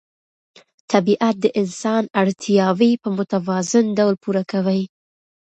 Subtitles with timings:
[0.91, 4.81] طبیعت د انسان اړتیاوې په متوازن ډول پوره کوي